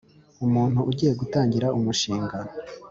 [0.45, 2.37] Umuntu ugiye gutangira umushinga